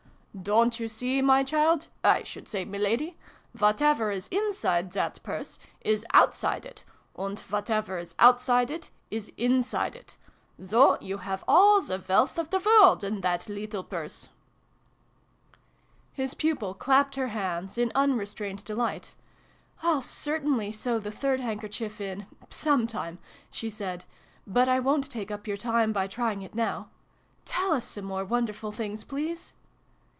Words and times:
"Don't 0.51 0.79
you 0.79 0.87
see, 0.87 1.21
my 1.21 1.43
child 1.43 1.87
I 2.05 2.23
should 2.23 2.47
say 2.47 2.61
M 2.61 2.71
iladi? 2.71 3.15
Whatever 3.59 4.11
is 4.11 4.29
inside 4.29 4.93
that 4.93 5.21
Purse, 5.23 5.59
is 5.81 6.05
outside 6.13 6.65
it; 6.65 6.85
and 7.19 7.37
whatever 7.37 7.97
is 7.97 8.13
O2tt 8.13 8.39
side 8.39 8.71
it, 8.71 8.91
is 9.11 9.29
inside 9.35 9.93
it. 9.93 10.15
So 10.63 10.97
you 11.01 11.17
have 11.17 11.43
all 11.49 11.81
the 11.81 12.01
wealth 12.07 12.39
of 12.39 12.49
the 12.49 12.59
world 12.59 13.03
in 13.03 13.19
that 13.19 13.49
leetle 13.49 13.83
Purse!" 13.83 14.29
His 16.13 16.33
pupil 16.33 16.75
clapped 16.75 17.15
her 17.15 17.27
hands, 17.35 17.77
in 17.77 17.91
unrestrained 17.93 18.63
delight." 18.63 19.15
I'll 19.83 20.01
certainly 20.01 20.71
sew 20.71 20.97
the 20.97 21.11
third 21.11 21.41
hand 21.41 21.59
kerchief 21.59 21.99
in 21.99 22.25
some 22.49 22.87
time," 22.87 23.19
she 23.49 23.69
said: 23.69 24.05
"but 24.47 24.69
I 24.69 24.79
wo'n't 24.79 25.11
take 25.11 25.29
up 25.29 25.45
your 25.45 25.57
time 25.57 25.91
by 25.91 26.07
trying 26.07 26.41
it 26.41 26.55
now. 26.55 26.89
Tell 27.43 27.73
us 27.73 27.85
some 27.85 28.05
more 28.05 28.23
wonderful 28.23 28.71
things, 28.71 29.03
please 29.03 29.55